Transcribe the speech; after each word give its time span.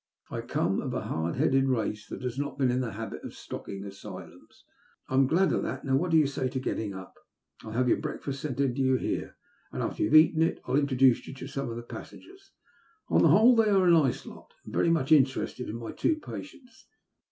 I 0.31 0.41
come 0.41 0.81
of 0.81 0.95
a 0.95 1.01
hard 1.03 1.35
headed 1.35 1.65
race 1.65 2.07
that 2.07 2.23
has 2.23 2.39
not 2.39 2.57
been 2.57 2.71
in 2.71 2.79
the 2.79 2.93
habit 2.93 3.23
of 3.23 3.35
stocking 3.35 3.83
asylums."'' 3.85 4.65
I 5.07 5.13
am 5.13 5.27
glad 5.27 5.51
of 5.53 5.61
that. 5.61 5.85
Now 5.85 5.95
what 5.95 6.09
do 6.09 6.17
yon 6.17 6.25
say 6.25 6.49
to 6.49 6.59
get 6.59 6.77
ting 6.77 6.95
up? 6.95 7.13
I'll 7.63 7.73
have 7.73 7.87
your 7.87 7.99
breakfast 8.01 8.41
sent 8.41 8.57
to 8.57 8.65
you 8.67 8.95
in 8.95 8.99
here, 9.03 9.37
and 9.71 9.83
after 9.83 10.01
you've 10.01 10.15
eaten 10.15 10.41
it, 10.41 10.59
I'll 10.65 10.75
introduce 10.75 11.27
you 11.27 11.35
to 11.35 11.45
some 11.47 11.69
of 11.69 11.75
the 11.75 11.83
passengers. 11.83 12.49
On 13.09 13.21
the 13.21 13.27
whole, 13.29 13.55
they 13.55 13.69
are 13.69 13.85
a 13.85 13.91
nice 13.91 14.25
lot, 14.25 14.49
and 14.63 14.73
very 14.73 14.89
much 14.89 15.11
interested 15.11 15.69
in 15.69 15.75
my 15.77 15.91
two 15.91 16.15
patients." 16.15 16.87